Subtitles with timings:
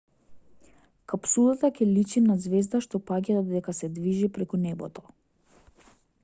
[1.11, 5.07] капсулата ќе личи на ѕвезда што паѓа додека се движи преку небото